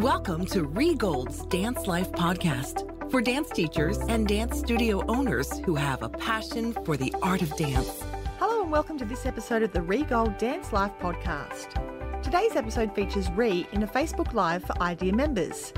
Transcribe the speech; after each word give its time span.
Welcome 0.00 0.46
to 0.46 0.64
Rhee 0.64 0.94
Gold's 0.94 1.44
Dance 1.44 1.86
Life 1.86 2.10
Podcast 2.12 3.10
for 3.10 3.20
dance 3.20 3.50
teachers 3.50 3.98
and 3.98 4.26
dance 4.26 4.58
studio 4.58 5.04
owners 5.08 5.58
who 5.58 5.74
have 5.74 6.02
a 6.02 6.08
passion 6.08 6.72
for 6.86 6.96
the 6.96 7.14
art 7.20 7.42
of 7.42 7.54
dance. 7.58 8.02
Hello 8.38 8.62
and 8.62 8.72
welcome 8.72 8.96
to 8.96 9.04
this 9.04 9.26
episode 9.26 9.62
of 9.62 9.74
the 9.74 9.82
Rhee 9.82 10.04
Gold 10.04 10.38
Dance 10.38 10.72
Life 10.72 10.92
Podcast. 11.02 12.22
Today's 12.22 12.56
episode 12.56 12.94
features 12.94 13.30
Rhee 13.32 13.66
in 13.72 13.82
a 13.82 13.86
Facebook 13.86 14.32
Live 14.32 14.64
for 14.64 14.72
IDEA 14.80 15.12
members. 15.12 15.74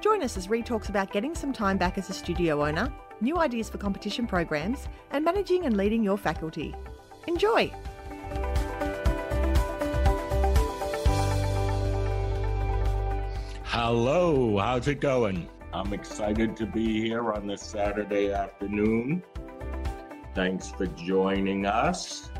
Join 0.00 0.22
us 0.22 0.38
as 0.38 0.48
Rhee 0.48 0.62
talks 0.62 0.88
about 0.88 1.12
getting 1.12 1.34
some 1.34 1.52
time 1.52 1.76
back 1.76 1.98
as 1.98 2.08
a 2.08 2.14
studio 2.14 2.66
owner, 2.66 2.90
new 3.20 3.36
ideas 3.36 3.68
for 3.68 3.76
competition 3.76 4.26
programs, 4.26 4.88
and 5.10 5.22
managing 5.22 5.66
and 5.66 5.76
leading 5.76 6.02
your 6.02 6.16
faculty. 6.16 6.74
Enjoy! 7.26 7.70
Hello, 13.82 14.58
how's 14.58 14.88
it 14.88 15.00
going? 15.00 15.48
I'm 15.72 15.94
excited 15.94 16.54
to 16.56 16.66
be 16.66 17.00
here 17.00 17.32
on 17.32 17.46
this 17.46 17.62
Saturday 17.62 18.30
afternoon. 18.30 19.22
Thanks 20.34 20.70
for 20.70 20.84
joining 20.84 21.64
us. 21.64 22.30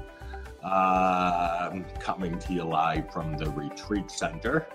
I'm 0.63 1.87
coming 1.99 2.39
to 2.41 2.53
you 2.53 2.65
live 2.65 3.11
from 3.11 3.39
the 3.39 3.49
retreat 3.53 4.11
center. 4.11 4.67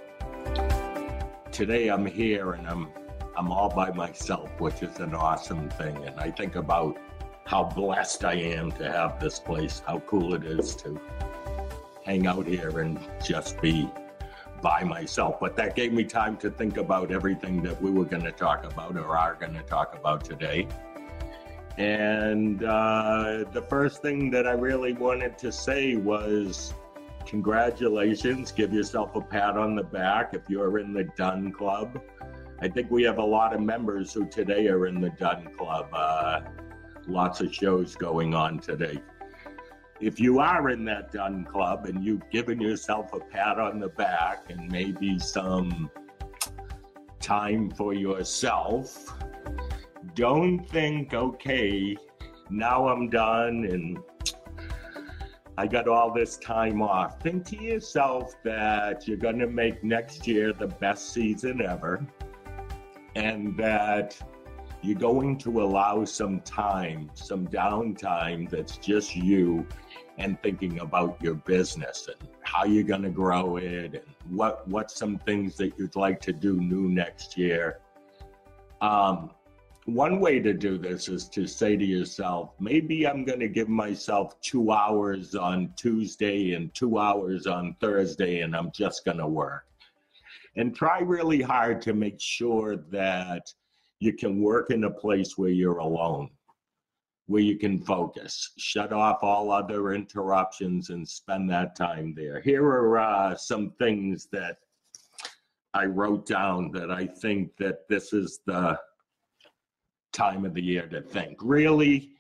Today 1.52 1.90
I'm 1.90 2.04
here 2.04 2.54
and 2.54 2.68
I'm 2.68 2.90
I'm 3.38 3.52
all 3.52 3.70
by 3.70 3.91
myself, 3.91 4.50
which 4.60 4.82
is 4.82 5.00
an 5.00 5.13
awesome 5.13 5.70
thing. 5.70 5.96
And 5.98 6.20
I 6.20 6.32
think 6.32 6.55
about 6.55 6.98
how 7.46 7.66
blessed 7.66 8.26
I 8.26 8.38
am 8.38 8.72
to 8.72 8.91
have 8.91 9.20
this 9.20 9.38
place, 9.38 9.84
how 9.86 10.00
cool 10.00 10.34
it 10.34 10.44
is 10.44 10.76
to 10.77 11.00
hang 12.04 12.26
out 12.26 12.48
here 12.48 12.79
and 12.79 13.00
just 13.24 13.62
be 13.62 13.88
by 14.66 14.84
myself. 14.84 15.40
But 15.40 15.55
that 15.58 15.76
gave 15.76 15.94
me 15.94 16.04
time 16.04 16.38
to 16.38 16.49
think 16.49 16.77
about 16.77 17.12
everything 17.12 17.62
that 17.62 17.80
we 17.80 17.91
were 17.91 18.04
going 18.04 18.24
to 18.24 18.32
talk 18.32 18.63
about 18.63 18.98
or 18.98 19.16
are 19.16 19.35
going 19.35 19.54
to 19.54 19.62
talk 19.62 19.96
about 19.96 20.26
today. 20.26 20.68
And 21.77 22.63
uh, 22.63 23.44
the 23.52 23.62
first 23.62 24.02
thing 24.02 24.32
that 24.32 24.48
I 24.48 24.54
really 24.54 24.94
wanted 24.94 25.38
to 25.38 25.52
say 25.52 25.98
was 25.98 26.74
congratulations. 27.27 28.52
Give 28.52 28.74
yourself 28.74 29.16
a 29.16 29.22
pat 29.22 29.55
on 29.55 29.76
the 29.76 29.84
back 29.84 30.34
if 30.34 30.49
you're 30.49 30.79
in 30.79 30.94
the 30.94 31.04
Done 31.16 31.52
Club. 31.52 32.02
I 32.60 32.68
think 32.68 32.90
we 32.90 33.04
have 33.04 33.20
a 33.20 33.24
lot 33.24 33.54
of 33.54 33.62
members 33.62 34.13
who 34.13 34.26
today 34.26 34.68
are 34.70 34.88
in 34.88 35.00
the 35.00 35.12
Done 35.12 35.48
Club. 35.55 35.90
Uh, 35.94 36.41
lots 37.05 37.40
of 37.40 37.54
shows 37.54 37.96
going 37.96 38.34
on 38.34 38.57
today 38.57 39.00
if 40.01 40.20
you 40.20 40.40
are 40.40 40.70
in 40.70 40.84
that 40.85 41.12
Done 41.12 41.46
Club 41.46 41.85
and 41.85 42.04
you've 42.04 42.29
given 42.29 42.60
yourself 42.60 43.13
a 43.13 43.20
pat 43.20 43.60
on 43.60 43.79
the 43.79 43.90
back 43.90 44.49
and 44.49 44.70
maybe 44.71 45.18
some 45.20 45.90
time 47.20 47.71
for 47.71 47.93
yourself, 47.93 49.18
don't 50.13 50.68
think, 50.70 51.13
okay, 51.13 51.96
now 52.49 52.88
I'm 52.88 53.10
done 53.10 53.66
and 53.70 53.98
I 55.57 55.68
got 55.68 55.88
all 55.88 56.13
this 56.13 56.38
time 56.38 56.82
off. 56.82 57.21
Think 57.21 57.46
to 57.46 57.62
yourself 57.62 58.35
that 58.43 59.07
you're 59.07 59.18
going 59.18 59.40
to 59.40 59.48
make 59.48 59.84
next 59.84 60.27
year 60.27 60.51
the 60.51 60.68
best 60.68 61.13
season 61.13 61.62
ever 61.62 62.05
and 63.16 63.55
that 63.57 64.22
you're 64.86 65.00
going 65.00 65.36
to 65.36 65.64
allow 65.64 66.06
some 66.06 66.40
time, 66.41 67.09
some 67.16 67.47
downtime 67.47 68.47
that's 68.47 68.78
just 68.78 69.16
you 69.16 69.66
and 70.19 70.41
thinking 70.44 70.80
about 70.80 71.18
your 71.22 71.34
business 71.34 72.08
and 72.08 72.30
how 72.41 72.66
you're 72.66 72.84
going 72.84 73.02
to 73.02 73.09
grow 73.09 73.58
it 73.58 73.96
and 73.96 74.38
what 74.38 74.68
what 74.68 74.91
some 74.91 75.18
things 75.19 75.58
that 75.58 75.78
you'd 75.78 75.95
like 75.95 76.22
to 76.22 76.31
do 76.31 76.62
new 76.62 76.88
next 76.88 77.35
year. 77.35 77.79
Um, 78.81 79.31
one 79.85 80.19
way 80.19 80.40
to 80.40 80.53
do 80.53 80.78
this 80.78 81.09
is 81.09 81.28
to 81.29 81.47
say 81.47 81.75
to 81.75 81.85
yourself, 81.85 82.51
maybe 82.59 83.07
I'm 83.07 83.24
going 83.24 83.40
to 83.40 83.47
give 83.47 83.69
myself 83.69 84.40
two 84.41 84.72
hours 84.72 85.35
on 85.35 85.74
Tuesday 85.75 86.53
and 86.53 86.74
two 86.74 86.97
hours 86.97 87.45
on 87.47 87.75
Thursday, 87.79 88.41
and 88.41 88.56
I'm 88.56 88.72
just 88.72 89.06
going 89.06 89.18
to 89.18 89.28
work. 89.28 89.66
And 90.56 90.75
try 90.75 91.00
really 91.00 91.41
hard 91.41 91.81
to 91.84 91.94
make 91.94 92.19
sure 92.19 92.78
that 92.90 93.53
you 94.05 94.13
can 94.13 94.41
work 94.41 94.69
in 94.71 94.85
a 94.85 94.91
place 94.91 95.38
where 95.38 95.49
you're 95.49 95.79
alone 95.79 96.29
where 97.27 97.41
you 97.41 97.57
can 97.57 97.79
focus, 97.79 98.51
shut 98.57 98.93
off 98.93 99.23
all 99.23 99.51
other 99.51 99.93
interruptions, 99.93 100.89
and 100.89 101.07
spend 101.07 101.49
that 101.49 101.75
time 101.75 102.13
there. 102.15 102.39
Here 102.39 102.63
are 102.63 102.99
uh, 102.99 103.35
some 103.35 103.71
things 103.79 104.27
that 104.31 104.57
I 105.73 105.85
wrote 105.85 106.25
down 106.27 106.71
that 106.71 106.91
I 106.91 107.07
think 107.07 107.57
that 107.57 107.88
this 107.89 108.13
is 108.13 108.41
the 108.45 108.79
time 110.13 110.45
of 110.45 110.53
the 110.53 110.61
year 110.61 110.88
to 110.88 111.01
think. 111.01 111.39
Really, 111.41 112.11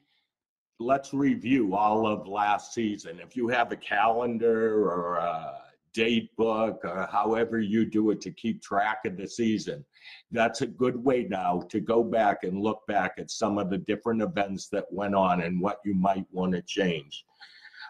let's 0.79 1.13
review 1.13 1.75
all 1.75 2.07
of 2.07 2.27
last 2.27 2.73
season. 2.73 3.19
If 3.19 3.37
you 3.37 3.47
have 3.49 3.71
a 3.71 3.77
calendar 3.77 4.89
or 4.89 5.17
a 5.17 5.61
date 5.95 6.29
book 6.35 6.81
or 6.83 7.07
however 7.11 7.59
you 7.59 7.85
do 7.85 8.11
it 8.11 8.21
to 8.21 8.31
keep 8.31 8.61
track 8.61 8.99
of 9.05 9.17
the 9.17 9.27
season. 9.27 9.83
That's 10.31 10.61
a 10.61 10.67
good 10.67 11.01
way 11.03 11.25
now 11.29 11.61
to 11.69 11.79
go 11.79 12.03
back 12.03 12.43
and 12.43 12.61
look 12.61 12.85
back 12.87 13.13
at 13.17 13.31
some 13.31 13.57
of 13.57 13.69
the 13.69 13.77
different 13.79 14.21
events 14.21 14.67
that 14.69 14.85
went 14.91 15.15
on 15.15 15.41
and 15.41 15.59
what 15.59 15.79
you 15.85 15.95
might 15.95 16.25
want 16.31 16.53
to 16.53 16.61
change. 16.61 17.23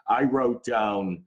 I 0.08 0.24
wrote 0.24 0.64
down 0.64 1.24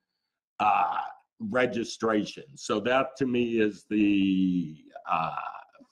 uh, 0.61 1.01
registration. 1.41 2.45
So 2.55 2.81
that 2.81 3.17
to 3.19 3.27
me 3.27 3.61
is 3.61 3.85
the 3.91 4.77
uh, 5.11 5.35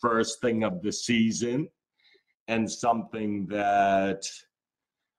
first 0.00 0.40
thing 0.40 0.62
of 0.62 0.82
the 0.82 0.92
season 0.92 1.68
and 2.48 2.70
something 2.70 3.46
that 3.48 4.22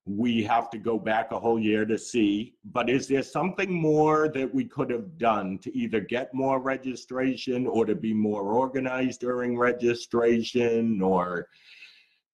we 0.08 0.42
have 0.44 0.70
to 0.70 0.78
go 0.78 0.98
back 0.98 1.32
a 1.32 1.40
whole 1.40 1.60
year 1.60 1.86
to 1.86 1.98
see. 1.98 2.56
But 2.66 2.90
is 2.90 3.08
there 3.08 3.24
something 3.24 3.72
more 3.72 4.30
that 4.30 4.54
we 4.54 4.66
could 4.66 4.90
have 4.90 5.18
done 5.18 5.58
to 5.60 5.78
either 5.78 6.00
get 6.00 6.34
more 6.34 6.60
registration 6.60 7.68
or 7.68 7.86
to 7.86 7.96
be 7.96 8.14
more 8.14 8.54
organized 8.54 9.20
during 9.20 9.58
registration 9.58 11.02
or 11.02 11.48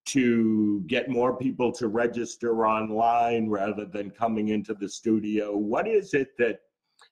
to 0.05 0.83
get 0.87 1.09
more 1.09 1.35
people 1.35 1.71
to 1.71 1.87
register 1.87 2.67
online 2.67 3.49
rather 3.49 3.85
than 3.85 4.11
coming 4.11 4.49
into 4.49 4.75
the 4.75 4.89
studio? 4.89 5.55
What 5.55 5.87
is 5.87 6.13
it 6.13 6.37
that 6.37 6.59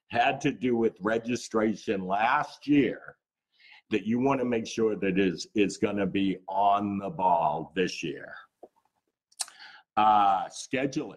had 0.08 0.40
to 0.42 0.52
do 0.52 0.76
with 0.76 0.96
registration 1.00 2.06
last 2.06 2.68
year 2.68 3.16
that 3.90 4.06
you 4.06 4.20
want 4.20 4.40
to 4.40 4.46
make 4.46 4.66
sure 4.66 4.94
that 4.96 5.18
is 5.18 5.46
is 5.54 5.76
going 5.76 5.96
to 5.96 6.06
be 6.06 6.38
on 6.48 6.98
the 6.98 7.10
ball 7.10 7.72
this 7.74 8.02
year? 8.02 8.32
Uh, 9.96 10.44
scheduling. 10.48 11.16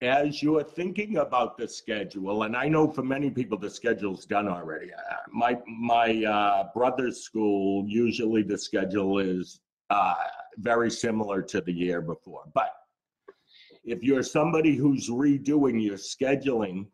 As 0.00 0.42
you're 0.42 0.64
thinking 0.64 1.18
about 1.18 1.56
the 1.56 1.68
schedule, 1.68 2.42
and 2.42 2.56
I 2.56 2.68
know 2.68 2.90
for 2.90 3.02
many 3.02 3.30
people 3.30 3.56
the 3.56 3.70
schedule's 3.70 4.26
done 4.26 4.48
already. 4.48 4.92
Uh, 4.92 5.16
my 5.32 5.56
my 5.66 6.24
uh, 6.24 6.68
brother's 6.74 7.20
school 7.20 7.84
usually 7.86 8.42
the 8.42 8.58
schedule 8.58 9.20
is 9.20 9.60
uh, 9.90 10.14
very 10.58 10.90
similar 10.90 11.40
to 11.42 11.60
the 11.60 11.72
year 11.72 12.00
before. 12.00 12.44
But 12.52 12.72
if 13.84 14.02
you're 14.02 14.24
somebody 14.24 14.74
who's 14.76 15.08
redoing 15.08 15.80
your 15.82 15.96
scheduling 15.96 16.86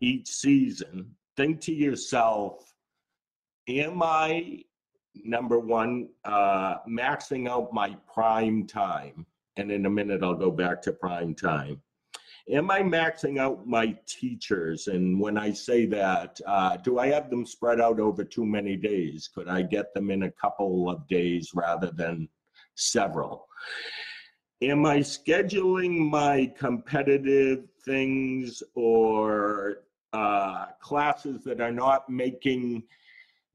each 0.00 0.28
season, 0.28 1.10
think 1.36 1.60
to 1.62 1.72
yourself, 1.72 2.72
am 3.68 4.02
I 4.02 4.64
number 5.24 5.58
one, 5.58 6.08
uh, 6.24 6.76
maxing 6.88 7.48
out 7.48 7.72
my 7.72 7.96
prime 8.12 8.66
time. 8.66 9.26
And 9.56 9.70
in 9.70 9.86
a 9.86 9.90
minute, 9.90 10.22
I'll 10.22 10.34
go 10.34 10.50
back 10.50 10.82
to 10.82 10.92
prime 10.92 11.34
time. 11.34 11.80
Am 12.50 12.70
I 12.70 12.80
maxing 12.80 13.38
out 13.38 13.66
my 13.66 13.96
teachers? 14.06 14.88
And 14.88 15.18
when 15.18 15.38
I 15.38 15.52
say 15.52 15.86
that, 15.86 16.38
uh, 16.46 16.76
do 16.76 16.98
I 16.98 17.06
have 17.06 17.30
them 17.30 17.46
spread 17.46 17.80
out 17.80 17.98
over 17.98 18.22
too 18.22 18.44
many 18.44 18.76
days? 18.76 19.30
Could 19.34 19.48
I 19.48 19.62
get 19.62 19.94
them 19.94 20.10
in 20.10 20.24
a 20.24 20.30
couple 20.30 20.90
of 20.90 21.06
days 21.08 21.52
rather 21.54 21.90
than 21.90 22.28
several? 22.74 23.46
Am 24.60 24.84
I 24.84 24.98
scheduling 24.98 26.10
my 26.10 26.52
competitive 26.58 27.64
things 27.82 28.62
or 28.74 29.84
uh, 30.12 30.66
classes 30.80 31.44
that 31.44 31.60
are 31.60 31.72
not 31.72 32.08
making 32.10 32.82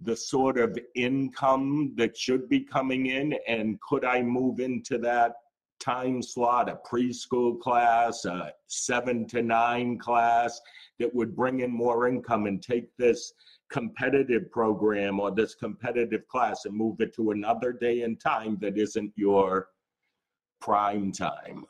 the 0.02 0.16
sort 0.16 0.58
of 0.58 0.78
income 0.96 1.94
that 1.98 2.18
should 2.18 2.48
be 2.48 2.62
coming 2.62 3.08
in 3.08 3.36
and 3.48 3.80
could 3.82 4.06
I 4.06 4.22
move 4.22 4.60
into 4.60 4.98
that 5.00 5.34
time 5.80 6.22
slot, 6.22 6.70
a 6.70 6.78
preschool 6.90 7.60
class, 7.60 8.26
a 8.26 8.54
seven 8.68 9.26
to 9.28 9.42
nine 9.42 9.98
class 9.98 10.60
that 11.00 11.14
would 11.14 11.36
bring 11.36 11.62
in 11.62 11.72
more 11.72 12.08
income 12.08 12.46
and 12.46 12.62
take 12.62 12.96
this 12.98 13.34
competitive 13.70 14.52
program 14.52 15.20
or 15.20 15.32
this 15.32 15.56
competitive 15.56 16.28
class 16.28 16.66
and 16.66 16.76
move 16.76 17.00
it 17.00 17.14
to 17.16 17.32
another 17.32 17.72
day 17.72 18.02
and 18.02 18.20
time 18.20 18.58
that 18.62 18.78
isn't 18.78 19.14
your 19.16 19.68
prime 20.60 21.12
time. 21.12 21.66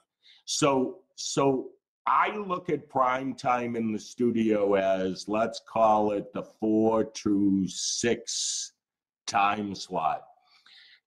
So, 0.46 1.00
so 1.16 1.70
I 2.12 2.36
look 2.36 2.72
at 2.72 2.90
prime 2.90 3.36
time 3.36 3.76
in 3.76 3.94
the 3.94 4.00
studio 4.00 4.74
as 4.74 5.28
let's 5.28 5.62
call 5.70 6.14
it 6.14 6.34
the 6.34 6.42
four 6.42 7.04
to 7.04 7.68
six 7.68 8.74
time 9.28 9.76
slot. 9.76 10.24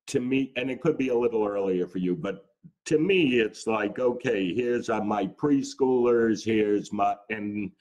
To 0.09 0.21
me, 0.21 0.53
and 0.55 0.71
it 0.71 0.81
could 0.81 0.97
be 0.97 1.09
a 1.09 1.19
little 1.19 1.45
earlier 1.45 1.89
for 1.89 1.99
you, 1.99 2.15
but 2.15 2.45
to 2.87 3.01
me, 3.01 3.41
it's 3.41 3.67
like, 3.67 3.99
okay, 3.99 4.55
here's 4.55 4.91
uh, 4.91 5.01
my 5.01 5.27
preschoolers, 5.27 6.45
here's 6.45 6.93
my, 6.93 7.17
and 7.31 7.73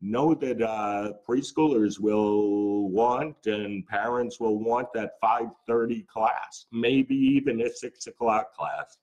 know 0.00 0.34
that 0.34 0.60
uh, 0.60 1.12
preschoolers 1.28 2.00
will 2.00 2.88
want 2.88 3.46
and 3.46 3.86
parents 3.86 4.40
will 4.40 4.58
want 4.58 4.88
that 4.94 5.12
5.30 5.22 6.08
class, 6.08 6.66
maybe 6.72 7.14
even 7.14 7.60
a 7.60 7.70
6 7.70 8.06
o'clock 8.08 8.52
class. 8.52 8.98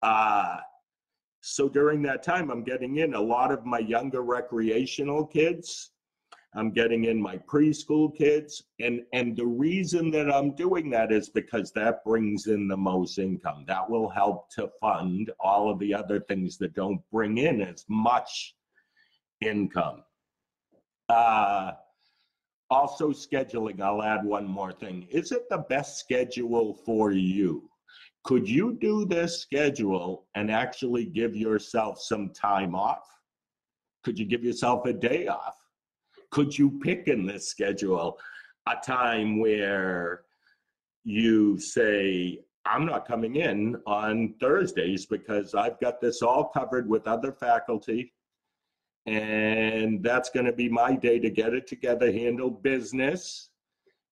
Uh, 0.00 0.58
so 1.48 1.68
during 1.68 2.02
that 2.02 2.22
time, 2.22 2.50
I'm 2.50 2.62
getting 2.62 2.96
in 2.96 3.14
a 3.14 3.20
lot 3.20 3.50
of 3.50 3.64
my 3.64 3.78
younger 3.78 4.22
recreational 4.22 5.26
kids. 5.26 5.92
I'm 6.54 6.70
getting 6.72 7.04
in 7.04 7.20
my 7.20 7.38
preschool 7.38 8.14
kids. 8.16 8.64
And, 8.80 9.02
and 9.12 9.36
the 9.36 9.46
reason 9.46 10.10
that 10.10 10.30
I'm 10.30 10.54
doing 10.54 10.90
that 10.90 11.10
is 11.12 11.28
because 11.28 11.72
that 11.72 12.04
brings 12.04 12.46
in 12.46 12.68
the 12.68 12.76
most 12.76 13.18
income. 13.18 13.64
That 13.66 13.88
will 13.88 14.08
help 14.08 14.50
to 14.52 14.70
fund 14.80 15.30
all 15.40 15.70
of 15.70 15.78
the 15.78 15.94
other 15.94 16.20
things 16.20 16.58
that 16.58 16.74
don't 16.74 17.00
bring 17.10 17.38
in 17.38 17.60
as 17.62 17.84
much 17.88 18.54
income. 19.40 20.04
Uh, 21.08 21.72
also, 22.70 23.10
scheduling, 23.10 23.80
I'll 23.80 24.02
add 24.02 24.24
one 24.24 24.46
more 24.46 24.72
thing. 24.72 25.06
Is 25.10 25.32
it 25.32 25.48
the 25.48 25.64
best 25.70 25.98
schedule 25.98 26.74
for 26.74 27.12
you? 27.12 27.70
Could 28.24 28.48
you 28.48 28.76
do 28.80 29.04
this 29.04 29.40
schedule 29.40 30.26
and 30.34 30.50
actually 30.50 31.06
give 31.06 31.34
yourself 31.34 32.00
some 32.00 32.30
time 32.30 32.74
off? 32.74 33.08
Could 34.04 34.18
you 34.18 34.26
give 34.26 34.44
yourself 34.44 34.86
a 34.86 34.92
day 34.92 35.28
off? 35.28 35.56
Could 36.30 36.56
you 36.56 36.78
pick 36.82 37.08
in 37.08 37.26
this 37.26 37.48
schedule 37.48 38.18
a 38.68 38.76
time 38.84 39.40
where 39.40 40.22
you 41.04 41.58
say, 41.58 42.40
I'm 42.66 42.84
not 42.84 43.08
coming 43.08 43.36
in 43.36 43.80
on 43.86 44.34
Thursdays 44.40 45.06
because 45.06 45.54
I've 45.54 45.80
got 45.80 46.00
this 46.00 46.20
all 46.20 46.44
covered 46.44 46.88
with 46.88 47.06
other 47.06 47.32
faculty. 47.32 48.12
And 49.06 50.02
that's 50.02 50.28
going 50.28 50.44
to 50.44 50.52
be 50.52 50.68
my 50.68 50.94
day 50.94 51.18
to 51.18 51.30
get 51.30 51.54
it 51.54 51.66
together, 51.66 52.12
handle 52.12 52.50
business, 52.50 53.48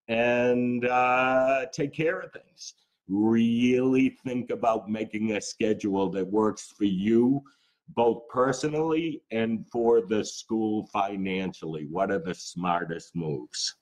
and 0.08 0.86
uh, 0.86 1.66
take 1.70 1.92
care 1.92 2.20
of 2.20 2.32
things 2.32 2.74
really 3.08 4.10
think 4.24 4.50
about 4.50 4.90
making 4.90 5.32
a 5.32 5.40
schedule 5.40 6.10
that 6.10 6.26
works 6.26 6.72
for 6.76 6.84
you 6.84 7.42
both 7.90 8.28
personally 8.28 9.22
and 9.30 9.64
for 9.70 10.02
the 10.02 10.24
school 10.24 10.86
financially. 10.92 11.86
What 11.88 12.10
are 12.10 12.18
the 12.18 12.34
smartest 12.34 13.14
moves? 13.14 13.76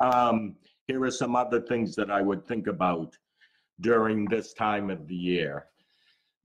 Um, 0.00 0.56
here 0.86 1.02
are 1.02 1.10
some 1.10 1.36
other 1.36 1.60
things 1.60 1.94
that 1.96 2.10
i 2.10 2.22
would 2.22 2.46
think 2.46 2.66
about 2.66 3.16
during 3.80 4.24
this 4.24 4.52
time 4.54 4.90
of 4.90 5.06
the 5.06 5.14
year. 5.14 5.66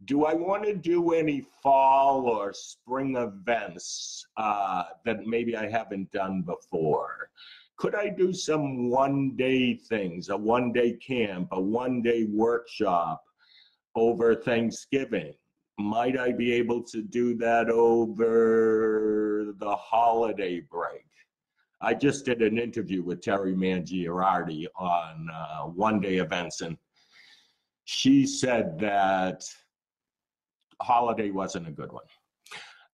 Do 0.05 0.25
i 0.25 0.33
want 0.33 0.63
to 0.65 0.75
do 0.75 1.13
any 1.13 1.45
fall 1.61 2.27
or 2.27 2.51
spring 2.53 3.15
events 3.15 4.25
uh, 4.35 4.83
that 5.05 5.25
maybe 5.25 5.55
i 5.55 5.69
haven't 5.69 6.11
done 6.11 6.41
before 6.41 7.29
could 7.77 7.95
I 7.95 8.09
do 8.09 8.33
some 8.33 8.89
one 8.89 9.35
day 9.35 9.75
things, 9.75 10.29
a 10.29 10.37
one 10.37 10.71
day 10.71 10.93
camp, 10.93 11.49
a 11.51 11.61
one 11.61 12.01
day 12.01 12.25
workshop 12.25 13.23
over 13.95 14.35
Thanksgiving? 14.35 15.33
Might 15.79 16.17
I 16.17 16.31
be 16.31 16.51
able 16.53 16.83
to 16.83 17.01
do 17.01 17.35
that 17.37 17.69
over 17.69 19.53
the 19.57 19.75
holiday 19.75 20.61
break? 20.61 21.05
I 21.81 21.93
just 21.93 22.25
did 22.25 22.41
an 22.41 22.57
interview 22.57 23.03
with 23.03 23.21
Terry 23.21 23.53
Mangiarati 23.53 24.67
on 24.77 25.27
uh, 25.33 25.63
one 25.63 25.99
day 25.99 26.17
events, 26.17 26.61
and 26.61 26.77
she 27.85 28.25
said 28.25 28.79
that 28.79 29.43
holiday 30.81 31.31
wasn't 31.31 31.67
a 31.67 31.71
good 31.71 31.91
one. 31.91 32.05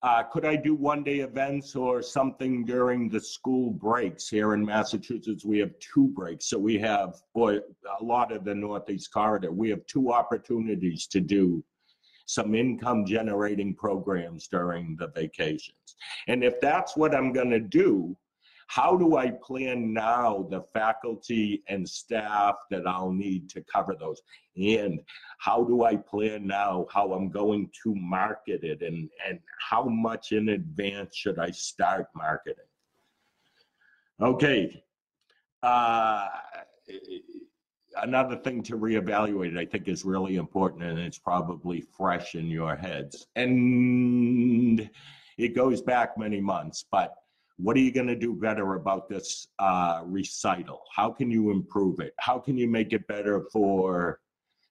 Uh, 0.01 0.23
could 0.23 0.45
I 0.45 0.55
do 0.55 0.75
one 0.75 1.03
day 1.03 1.19
events 1.19 1.75
or 1.75 2.01
something 2.01 2.63
during 2.63 3.09
the 3.09 3.19
school 3.19 3.71
breaks 3.71 4.29
here 4.29 4.53
in 4.53 4.65
Massachusetts? 4.65 5.43
We 5.43 5.59
have 5.59 5.77
two 5.79 6.07
breaks. 6.07 6.45
So 6.49 6.57
we 6.57 6.79
have, 6.79 7.15
or 7.33 7.61
a 7.99 8.03
lot 8.03 8.31
of 8.31 8.45
the 8.45 8.55
Northeast 8.55 9.11
corridor, 9.13 9.51
we 9.51 9.69
have 9.69 9.85
two 9.87 10.13
opportunities 10.13 11.05
to 11.07 11.19
do 11.19 11.63
some 12.27 12.55
income 12.55 13.05
generating 13.05 13.75
programs 13.75 14.47
during 14.47 14.95
the 14.97 15.07
vacations. 15.07 15.75
And 16.27 16.43
if 16.43 16.61
that's 16.61 16.95
what 16.95 17.13
I'm 17.13 17.33
going 17.33 17.49
to 17.49 17.59
do, 17.59 18.15
how 18.69 18.95
do 18.95 19.17
I 19.17 19.31
plan 19.31 19.93
now 19.93 20.45
the 20.51 20.61
faculty 20.75 21.63
and 21.69 21.89
staff 21.89 22.55
that 22.69 22.85
I'll 22.85 23.11
need 23.11 23.49
to 23.49 23.63
cover 23.63 23.95
those? 23.99 24.21
And 24.55 24.99
how 25.39 25.63
do 25.63 25.83
I 25.85 25.95
plan 25.95 26.45
now 26.45 26.85
how 26.93 27.13
I'm 27.13 27.29
going 27.29 27.71
to 27.83 27.95
market 27.95 28.63
it 28.63 28.83
and, 28.83 29.09
and 29.27 29.39
how 29.67 29.85
much 29.85 30.33
in 30.33 30.49
advance 30.49 31.15
should 31.15 31.39
I 31.39 31.49
start 31.49 32.09
marketing? 32.15 32.69
Okay. 34.21 34.83
Uh, 35.63 36.27
another 38.03 38.35
thing 38.35 38.61
to 38.63 38.77
reevaluate, 38.77 39.57
I 39.57 39.65
think, 39.65 39.87
is 39.87 40.05
really 40.05 40.35
important, 40.35 40.83
and 40.83 40.99
it's 40.99 41.17
probably 41.17 41.81
fresh 41.81 42.35
in 42.35 42.45
your 42.45 42.75
heads. 42.75 43.25
And 43.35 44.91
it 45.39 45.55
goes 45.55 45.81
back 45.81 46.19
many 46.19 46.39
months, 46.39 46.85
but 46.91 47.15
what 47.61 47.75
are 47.75 47.81
you 47.81 47.91
going 47.91 48.07
to 48.07 48.15
do 48.15 48.33
better 48.33 48.75
about 48.75 49.09
this 49.09 49.47
uh, 49.59 50.01
recital? 50.05 50.81
How 50.95 51.11
can 51.11 51.29
you 51.29 51.51
improve 51.51 51.99
it? 51.99 52.13
How 52.17 52.39
can 52.39 52.57
you 52.57 52.69
make 52.69 52.93
it 52.93 53.05
better 53.07 53.41
for 53.51 54.21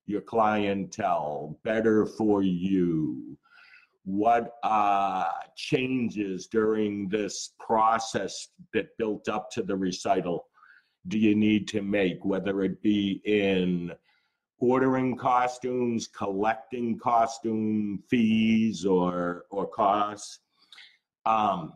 your 0.06 0.22
clientele, 0.22 1.58
better 1.64 2.06
for 2.06 2.42
you? 2.42 3.36
What 4.04 4.54
uh, 4.62 5.26
changes 5.54 6.46
during 6.46 7.10
this 7.10 7.50
process 7.60 8.48
that 8.72 8.96
built 8.96 9.28
up 9.28 9.50
to 9.50 9.62
the 9.62 9.76
recital 9.76 10.46
do 11.08 11.18
you 11.18 11.34
need 11.34 11.68
to 11.68 11.82
make, 11.82 12.24
whether 12.24 12.62
it 12.62 12.82
be 12.82 13.20
in 13.24 13.92
ordering 14.60 15.16
costumes, 15.16 16.08
collecting 16.08 16.98
costume 16.98 18.02
fees 18.08 18.86
or 18.86 19.44
or 19.50 19.66
costs? 19.66 20.40
Um, 21.26 21.74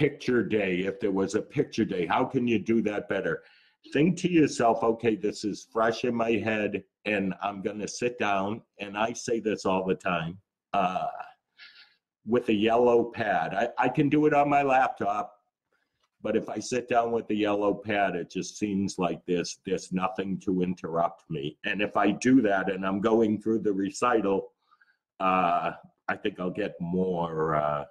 picture 0.00 0.42
day, 0.42 0.78
if 0.78 0.98
there 0.98 1.10
was 1.10 1.34
a 1.34 1.42
picture 1.42 1.84
day, 1.84 2.06
how 2.06 2.24
can 2.24 2.48
you 2.48 2.58
do 2.58 2.80
that 2.80 3.06
better? 3.06 3.42
Think 3.92 4.16
to 4.20 4.32
yourself, 4.32 4.82
okay, 4.82 5.14
this 5.14 5.44
is 5.44 5.68
fresh 5.70 6.04
in 6.04 6.14
my 6.14 6.30
head, 6.30 6.82
and 7.04 7.34
I'm 7.42 7.60
going 7.60 7.78
to 7.80 7.86
sit 7.86 8.18
down, 8.18 8.62
and 8.78 8.96
I 8.96 9.12
say 9.12 9.40
this 9.40 9.66
all 9.66 9.84
the 9.84 9.94
time 9.94 10.38
uh, 10.72 11.08
with 12.26 12.48
a 12.48 12.54
yellow 12.54 13.04
pad. 13.04 13.52
I, 13.52 13.68
I 13.76 13.88
can 13.90 14.08
do 14.08 14.24
it 14.24 14.32
on 14.32 14.48
my 14.48 14.62
laptop, 14.62 15.36
but 16.22 16.34
if 16.34 16.48
I 16.48 16.60
sit 16.60 16.88
down 16.88 17.12
with 17.12 17.28
the 17.28 17.36
yellow 17.36 17.74
pad, 17.74 18.16
it 18.16 18.30
just 18.30 18.56
seems 18.56 18.98
like 18.98 19.20
there's, 19.26 19.58
there's 19.66 19.92
nothing 19.92 20.40
to 20.46 20.62
interrupt 20.62 21.24
me. 21.28 21.58
And 21.66 21.82
if 21.82 21.98
I 21.98 22.12
do 22.12 22.40
that 22.40 22.72
and 22.72 22.86
I'm 22.86 23.02
going 23.02 23.38
through 23.38 23.58
the 23.58 23.74
recital, 23.74 24.52
uh, 25.18 25.72
I 26.08 26.16
think 26.16 26.40
I'll 26.40 26.48
get 26.48 26.72
more 26.80 27.54
uh, 27.54 27.84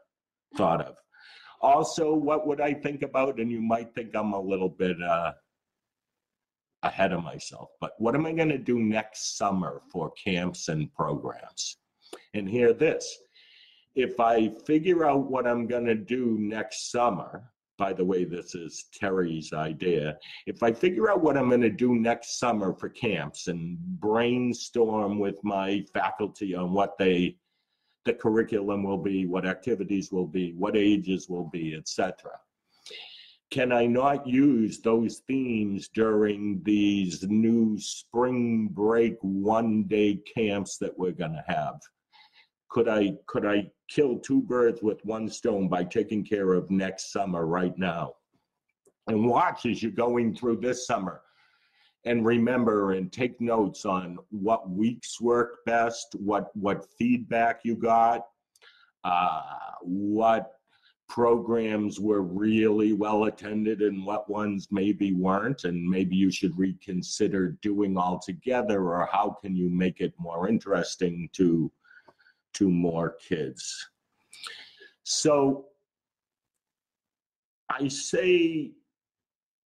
thought 0.58 0.82
of. 0.82 0.96
Also, 1.62 2.14
what 2.14 2.48
would 2.48 2.62
I 2.62 2.74
think 2.74 3.02
about? 3.02 3.40
And 3.40 3.52
you 3.52 3.62
might 3.62 3.94
think 3.94 4.16
I'm 4.16 4.34
a 4.34 4.42
little 4.42 4.70
bit 4.70 5.02
uh, 5.02 5.34
ahead 6.84 7.12
of 7.12 7.24
myself, 7.24 7.70
but 7.82 7.94
what 7.98 8.16
am 8.16 8.26
I 8.26 8.32
going 8.32 8.50
to 8.50 8.58
do 8.58 8.80
next 8.80 9.38
summer 9.38 9.82
for 9.92 10.12
camps 10.12 10.70
and 10.70 10.94
programs? 10.94 11.78
And 12.34 12.50
hear 12.50 12.74
this 12.74 13.20
if 13.96 14.20
I 14.20 14.50
figure 14.66 15.06
out 15.06 15.30
what 15.30 15.48
I'm 15.48 15.68
going 15.68 15.86
to 15.86 15.96
do 15.96 16.38
next 16.40 16.92
summer, 16.92 17.52
by 17.78 17.94
the 17.94 18.04
way, 18.04 18.24
this 18.24 18.56
is 18.56 18.86
Terry's 18.94 19.54
idea. 19.54 20.18
If 20.46 20.64
I 20.64 20.72
figure 20.72 21.10
out 21.10 21.22
what 21.22 21.38
I'm 21.38 21.50
going 21.50 21.62
to 21.62 21.70
do 21.70 21.96
next 21.96 22.40
summer 22.40 22.74
for 22.74 22.90
camps 22.90 23.48
and 23.48 23.78
brainstorm 24.00 25.20
with 25.20 25.42
my 25.44 25.86
faculty 25.94 26.56
on 26.56 26.74
what 26.74 26.98
they 26.98 27.38
the 28.06 28.14
curriculum 28.14 28.84
will 28.84 28.98
be, 28.98 29.26
what 29.26 29.46
activities 29.46 30.12
will 30.12 30.28
be, 30.28 30.54
what 30.54 30.76
ages 30.76 31.28
will 31.30 31.50
be, 31.52 31.76
etc. 31.76 32.32
Can 33.52 33.72
I 33.72 33.88
not 33.88 34.28
use 34.28 34.80
those 34.80 35.24
themes 35.28 35.90
during 35.90 36.62
these 36.64 37.24
new 37.24 37.78
spring 37.80 38.68
break 38.68 39.18
one 39.22 39.84
day 39.84 40.22
camps 40.36 40.78
that 40.78 40.98
we're 40.98 41.12
going 41.12 41.34
to 41.34 41.44
have? 41.48 41.80
Could 42.70 42.88
I 42.88 43.14
could 43.26 43.48
I 43.48 43.72
kill 43.90 44.20
two 44.20 44.44
birds 44.44 44.84
with 44.84 45.04
one 45.04 45.28
stone 45.28 45.68
by 45.68 45.84
taking 45.84 46.24
care 46.24 46.54
of 46.54 46.70
next 46.70 47.12
summer 47.12 47.48
right 47.48 47.76
now? 47.78 48.14
And 49.08 49.28
watch 49.28 49.66
as 49.66 49.82
you're 49.82 49.92
going 49.92 50.36
through 50.36 50.58
this 50.58 50.86
summer 50.86 51.22
and 52.06 52.26
remember 52.26 52.94
and 52.94 53.12
take 53.12 53.40
notes 53.42 53.86
on 53.86 54.18
what 54.30 54.70
weeks 54.70 55.20
work 55.20 55.60
best, 55.66 56.16
what 56.18 56.50
what 56.56 56.86
feedback 56.98 57.62
you 57.64 57.76
got. 57.76 58.26
uh, 59.04 59.42
what 59.82 60.52
programs 61.08 62.00
were 62.00 62.22
really 62.22 62.94
well 62.94 63.26
attended 63.26 63.82
and 63.82 64.06
what 64.06 64.30
ones 64.30 64.68
maybe 64.70 65.14
weren't 65.14 65.64
and 65.64 65.84
maybe 65.84 66.16
you 66.16 66.32
should 66.32 66.56
reconsider 66.58 67.58
doing 67.64 67.98
all 67.98 68.20
together 68.20 68.94
or 68.94 69.10
how 69.12 69.36
can 69.42 69.56
you 69.56 69.70
make 69.70 70.02
it 70.02 70.14
more 70.20 70.48
interesting 70.48 71.28
to 71.34 71.72
to 72.54 72.70
more 72.70 73.16
kids 73.28 73.90
so 75.04 75.66
i 77.72 77.88
say 77.88 78.72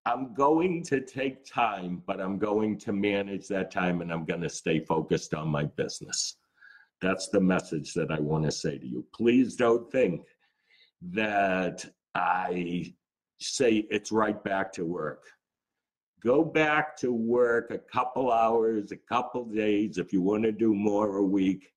i'm 0.09 0.35
going 0.35 0.83
to 0.83 1.01
take 1.01 1.45
time 1.45 2.03
but 2.07 2.21
i'm 2.21 2.39
going 2.39 2.77
to 2.79 2.93
manage 2.93 3.47
that 3.47 3.71
time 3.71 4.01
and 4.01 4.13
i'm 4.13 4.25
going 4.25 4.41
to 4.41 4.49
stay 4.49 4.81
focused 4.81 5.35
on 5.35 5.49
my 5.49 5.65
business 5.65 6.37
that's 7.01 7.29
the 7.29 7.41
message 7.41 7.95
that 7.95 8.11
i 8.11 8.19
want 8.19 8.45
to 8.45 8.51
say 8.51 8.79
to 8.79 8.87
you 8.87 9.05
please 9.15 9.55
don't 9.55 9.91
think 9.93 10.23
that 11.03 11.85
I 12.15 12.93
say 13.41 13.87
it's 13.91 14.13
right 14.13 14.43
back 14.43 14.73
to 14.73 14.85
work. 14.85 15.25
Go 16.23 16.45
back 16.45 16.97
to 16.99 17.13
work 17.13 17.71
a 17.71 17.79
couple 17.79 18.33
hours, 18.33 18.91
a 18.91 18.97
couple 18.97 19.45
days, 19.45 19.99
if 19.99 20.13
you 20.13 20.21
want 20.21 20.43
to 20.43 20.53
do 20.53 20.75
more 20.75 21.19
a 21.19 21.23
week, 21.23 21.73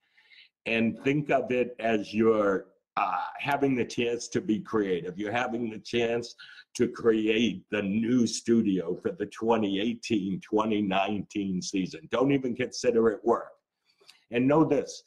and 0.65 0.99
think 1.03 1.29
of 1.29 1.51
it 1.51 1.75
as 1.79 2.13
you're 2.13 2.65
uh, 2.97 3.17
having 3.39 3.75
the 3.75 3.85
chance 3.85 4.27
to 4.29 4.41
be 4.41 4.59
creative. 4.59 5.17
You're 5.17 5.31
having 5.31 5.69
the 5.69 5.79
chance 5.79 6.35
to 6.75 6.87
create 6.87 7.63
the 7.71 7.81
new 7.81 8.27
studio 8.27 8.95
for 8.95 9.11
the 9.11 9.25
2018 9.27 10.41
2019 10.41 11.61
season. 11.61 12.07
Don't 12.11 12.31
even 12.31 12.55
consider 12.55 13.09
it 13.09 13.19
work. 13.23 13.51
And 14.31 14.47
know 14.47 14.63
this 14.63 15.03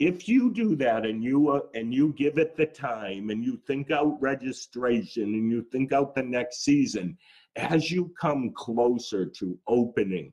if 0.00 0.26
you 0.28 0.50
do 0.52 0.74
that 0.74 1.06
and 1.06 1.22
you 1.22 1.50
uh, 1.50 1.60
and 1.74 1.94
you 1.94 2.12
give 2.14 2.38
it 2.38 2.56
the 2.56 2.66
time 2.66 3.30
and 3.30 3.44
you 3.44 3.60
think 3.66 3.90
out 3.90 4.20
registration 4.20 5.22
and 5.22 5.50
you 5.50 5.64
think 5.70 5.92
out 5.92 6.14
the 6.14 6.22
next 6.22 6.64
season 6.64 7.16
as 7.56 7.90
you 7.90 8.12
come 8.20 8.52
closer 8.56 9.24
to 9.24 9.58
opening 9.68 10.32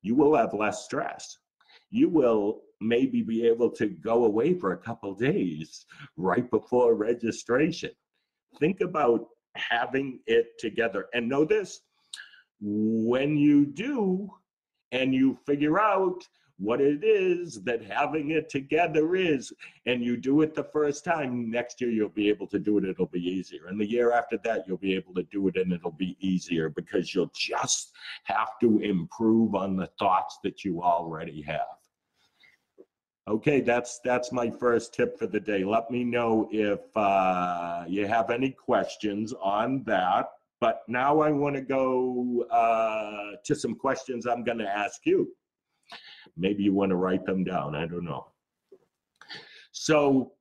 you 0.00 0.14
will 0.14 0.34
have 0.34 0.54
less 0.54 0.84
stress 0.84 1.36
you 1.90 2.08
will 2.08 2.62
maybe 2.80 3.22
be 3.22 3.46
able 3.46 3.70
to 3.70 3.86
go 3.86 4.24
away 4.24 4.54
for 4.54 4.72
a 4.72 4.76
couple 4.76 5.14
days 5.14 5.86
right 6.16 6.50
before 6.50 6.94
registration 6.94 7.90
think 8.58 8.80
about 8.80 9.26
having 9.54 10.20
it 10.26 10.58
together 10.58 11.06
and 11.14 11.28
know 11.28 11.44
this 11.44 11.80
when 12.60 13.36
you 13.36 13.66
do 13.66 14.30
and 14.92 15.14
you 15.14 15.36
figure 15.46 15.78
out 15.78 16.22
what 16.58 16.80
it 16.80 17.04
is 17.04 17.62
that 17.64 17.84
having 17.84 18.30
it 18.30 18.48
together 18.48 19.14
is, 19.14 19.52
and 19.84 20.02
you 20.02 20.16
do 20.16 20.40
it 20.40 20.54
the 20.54 20.64
first 20.64 21.04
time, 21.04 21.50
next 21.50 21.80
year 21.80 21.90
you'll 21.90 22.08
be 22.08 22.28
able 22.28 22.46
to 22.46 22.58
do 22.58 22.78
it, 22.78 22.84
it'll 22.84 23.06
be 23.06 23.20
easier. 23.20 23.66
And 23.66 23.78
the 23.78 23.88
year 23.88 24.12
after 24.12 24.38
that, 24.44 24.66
you'll 24.66 24.78
be 24.78 24.94
able 24.94 25.12
to 25.14 25.22
do 25.24 25.48
it 25.48 25.56
and 25.56 25.72
it'll 25.72 25.92
be 25.92 26.16
easier 26.20 26.70
because 26.70 27.14
you'll 27.14 27.32
just 27.34 27.92
have 28.24 28.58
to 28.60 28.78
improve 28.78 29.54
on 29.54 29.76
the 29.76 29.90
thoughts 29.98 30.38
that 30.44 30.64
you 30.64 30.82
already 30.82 31.42
have. 31.42 31.60
Okay, 33.28 33.60
that's 33.60 33.98
that's 34.04 34.30
my 34.30 34.48
first 34.48 34.94
tip 34.94 35.18
for 35.18 35.26
the 35.26 35.40
day. 35.40 35.64
Let 35.64 35.90
me 35.90 36.04
know 36.04 36.48
if 36.52 36.80
uh, 36.96 37.84
you 37.88 38.06
have 38.06 38.30
any 38.30 38.50
questions 38.50 39.34
on 39.42 39.82
that. 39.84 40.28
But 40.60 40.82
now 40.88 41.20
I 41.20 41.30
want 41.30 41.56
to 41.56 41.60
go 41.60 42.46
uh, 42.50 43.36
to 43.44 43.54
some 43.54 43.74
questions 43.74 44.26
I'm 44.26 44.44
going 44.44 44.58
to 44.58 44.68
ask 44.68 45.04
you. 45.04 45.28
Maybe 46.36 46.62
you 46.62 46.72
want 46.72 46.90
to 46.90 46.96
write 46.96 47.26
them 47.26 47.44
down. 47.44 47.74
I 47.74 47.86
don't 47.86 48.04
know. 48.04 48.28
So, 49.72 50.32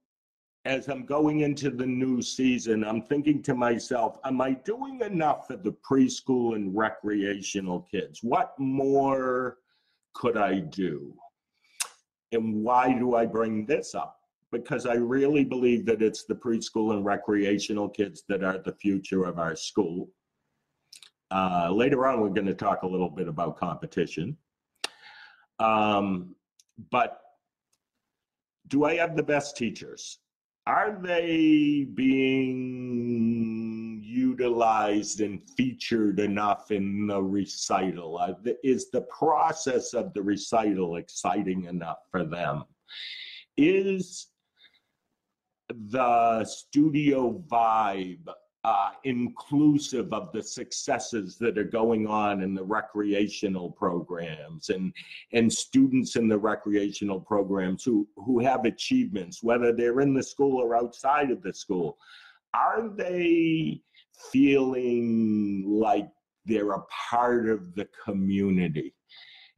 as 0.64 0.88
I'm 0.88 1.06
going 1.06 1.42
into 1.42 1.70
the 1.70 1.86
new 1.86 2.22
season, 2.22 2.84
I'm 2.84 3.02
thinking 3.02 3.44
to 3.44 3.54
myself, 3.54 4.18
am 4.24 4.40
I 4.42 4.52
doing 4.54 5.02
enough 5.02 5.48
for 5.48 5.58
the 5.58 5.76
preschool 5.88 6.56
and 6.56 6.76
recreational 6.76 7.82
kids? 7.92 8.20
What 8.24 8.58
more 8.58 9.58
could 10.14 10.38
I 10.38 10.60
do? 10.60 11.14
And 12.32 12.64
why 12.64 12.94
do 12.94 13.16
I 13.16 13.26
bring 13.26 13.66
this 13.66 13.96
up? 13.96 14.20
Because 14.52 14.86
I 14.86 14.96
really 14.96 15.44
believe 15.44 15.86
that 15.86 16.02
it's 16.02 16.24
the 16.24 16.36
preschool 16.36 16.94
and 16.94 17.06
recreational 17.06 17.90
kids 17.90 18.24
that 18.30 18.44
are 18.44 18.58
the 18.58 18.74
future 18.74 19.26
of 19.26 19.40
our 19.40 19.56
school. 19.56 20.10
Uh, 21.32 21.70
later 21.72 22.08
on, 22.08 22.22
we're 22.22 22.30
going 22.30 22.46
to 22.46 22.54
talk 22.54 22.84
a 22.84 22.88
little 22.88 23.10
bit 23.10 23.28
about 23.28 23.58
competition. 23.58 24.38
Um, 25.60 26.36
but 26.92 27.22
do 28.68 28.86
I 28.86 28.96
have 28.96 29.16
the 29.16 29.24
best 29.24 29.58
teachers? 29.58 30.20
Are 30.68 30.98
they 31.02 31.88
being 31.94 33.05
utilized 34.46 35.22
and 35.22 35.42
featured 35.58 36.20
enough 36.20 36.72
in 36.72 37.08
the 37.08 37.22
recital? 37.22 38.18
Uh, 38.18 38.34
is 38.64 38.90
the 38.92 39.02
process 39.02 39.94
of 39.94 40.14
the 40.14 40.22
recital 40.22 40.98
exciting 40.98 41.66
enough 41.66 42.00
for 42.12 42.24
them? 42.24 42.64
Is 43.58 44.28
the 45.70 46.46
studio 46.46 47.44
vibe 47.48 48.28
uh, 48.64 48.90
inclusive 49.04 50.12
of 50.12 50.32
the 50.32 50.42
successes 50.42 51.38
that 51.38 51.58
are 51.58 51.64
going 51.64 52.08
on 52.08 52.42
in 52.42 52.56
the 52.56 52.64
recreational 52.64 53.72
programs 53.72 54.70
and 54.70 54.92
and 55.34 55.52
students 55.52 56.16
in 56.16 56.28
the 56.28 56.38
recreational 56.38 57.20
programs 57.20 57.84
who 57.84 58.08
who 58.16 58.40
have 58.40 58.66
achievements 58.66 59.44
whether 59.44 59.72
they're 59.72 60.02
in 60.02 60.16
the 60.16 60.24
school 60.24 60.60
or 60.60 60.76
outside 60.76 61.30
of 61.30 61.44
the 61.44 61.54
school 61.54 61.98
are 62.56 62.90
they 62.90 63.80
feeling 64.32 65.64
like 65.68 66.08
they're 66.46 66.74
a 66.74 66.84
part 67.10 67.50
of 67.50 67.74
the 67.76 67.88
community. 68.04 68.94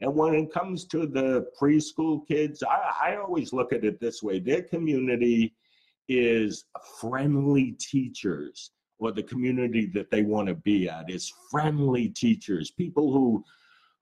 And 0.02 0.16
when 0.16 0.36
it 0.36 0.54
comes 0.54 0.86
to 0.86 1.08
the 1.08 1.48
preschool 1.60 2.28
kids 2.28 2.62
i, 2.62 3.14
I 3.14 3.16
always 3.16 3.52
look 3.52 3.74
at 3.74 3.84
it 3.84 4.00
this 4.00 4.22
way 4.22 4.38
their 4.38 4.62
community 4.62 5.56
is 6.08 6.66
friendly 7.00 7.76
teachers 7.80 8.72
or 9.00 9.12
the 9.12 9.24
community 9.24 9.86
that 9.94 10.10
they 10.10 10.24
want 10.24 10.48
to 10.48 10.56
be 10.56 10.90
at 10.90 11.10
is 11.10 11.32
friendly 11.52 12.10
teachers, 12.10 12.72
people 12.72 13.12
who 13.12 13.44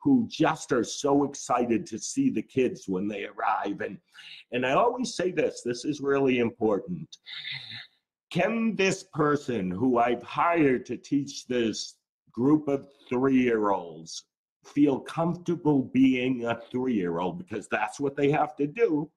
who 0.02 0.28
just 0.30 0.72
are 0.72 0.84
so 0.84 1.24
excited 1.24 1.84
to 1.84 1.98
see 1.98 2.30
the 2.30 2.42
kids 2.42 2.84
when 2.88 3.08
they 3.08 3.26
arrive. 3.26 3.82
And 3.82 3.98
and 4.52 4.66
I 4.66 4.74
always 4.74 5.16
say 5.16 5.32
this 5.32 5.62
this 5.64 5.84
is 5.86 6.00
really 6.00 6.40
important 6.40 7.10
can 8.36 8.76
this 8.76 9.04
person 9.14 9.72
who 9.72 9.98
I've 9.98 10.22
hired 10.22 10.86
to 10.88 10.98
teach 10.98 11.48
this 11.48 11.96
group 12.34 12.68
of 12.68 12.90
3-year-olds 13.10 14.26
feel 14.66 15.00
comfortable 15.00 15.84
being 15.94 16.46
a 16.46 16.60
3-year-old 16.74 17.38
because 17.38 17.70
that's 17.70 17.98
what 17.98 18.18
they 18.18 18.30
have 18.32 18.54
to 18.58 18.68
do 18.68 19.10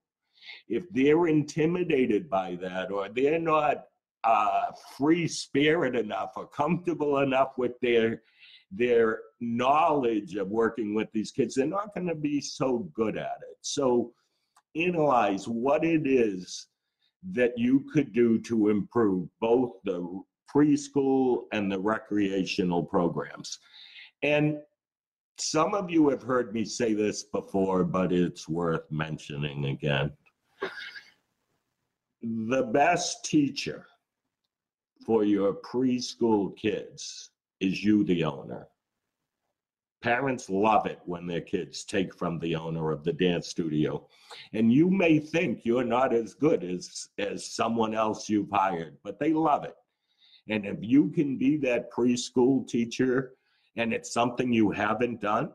if 0.69 0.89
they're 0.91 1.27
intimidated 1.27 2.31
by 2.31 2.57
that 2.63 2.93
or 2.93 3.09
they're 3.09 3.41
not 3.41 3.87
uh, 4.23 4.67
free 4.97 5.27
spirit 5.27 5.97
enough 5.97 6.35
or 6.37 6.47
comfortable 6.47 7.19
enough 7.19 7.59
with 7.59 7.73
their 7.81 8.23
their 8.71 9.21
knowledge 9.41 10.37
of 10.37 10.47
working 10.49 10.95
with 10.95 11.11
these 11.13 11.33
kids, 11.33 11.55
they're 11.55 11.67
not 11.67 11.93
going 11.95 12.07
to 12.07 12.15
be 12.15 12.39
so 12.39 12.89
good 12.95 13.17
at 13.17 13.39
it. 13.51 13.57
So 13.63 14.13
analyze 14.77 15.49
what 15.49 15.85
it 15.85 16.07
is 16.07 16.67
that 17.33 17.53
you 17.57 17.85
could 17.93 18.13
do 18.13 18.39
to 18.41 18.69
improve 18.69 19.29
both 19.41 19.73
the 19.85 20.23
preschool 20.55 21.43
and 21.53 21.71
the 21.71 21.79
recreational 21.79 22.83
programs. 22.83 23.59
And 24.23 24.59
some 25.39 25.75
of 25.75 25.91
you 25.91 26.09
have 26.09 26.23
heard 26.23 26.53
me 26.53 26.65
say 26.65 26.95
this 26.95 27.25
before, 27.25 27.85
but 27.85 28.13
it's 28.13 28.49
worth 28.49 28.91
mentioning 28.91 29.67
again. 29.67 30.13
The 32.23 32.63
best 32.73 33.25
teacher 33.25 33.87
for 35.07 35.25
your 35.25 35.55
preschool 35.55 36.57
kids 36.57 37.31
is 37.61 37.85
you 37.85 38.05
the 38.05 38.25
owner. 38.25 38.67
Parents 40.01 40.49
love 40.49 40.87
it 40.87 41.01
when 41.07 41.27
their 41.27 41.41
kids 41.41 41.85
take 41.85 42.15
from 42.15 42.39
the 42.39 42.55
owner 42.55 42.93
of 42.93 43.03
the 43.03 43.13
dance 43.13 43.49
studio. 43.49 44.07
And 44.53 44.73
you 44.73 44.91
may 44.91 45.19
think 45.19 45.65
you're 45.65 45.85
not 45.85 46.15
as 46.15 46.35
good 46.35 46.63
as, 46.63 47.09
as 47.19 47.45
someone 47.45 47.95
else 47.95 48.29
you've 48.29 48.51
hired, 48.51 48.97
but 49.03 49.19
they 49.19 49.33
love 49.33 49.65
it. 49.65 49.75
And 50.49 50.65
if 50.65 50.79
you 50.81 51.11
can 51.11 51.37
be 51.37 51.57
that 51.59 51.93
preschool 51.93 52.67
teacher 52.67 53.35
and 53.77 53.93
it's 53.93 54.13
something 54.13 54.53
you 54.53 54.71
haven't 54.71 55.21
done, 55.21 55.51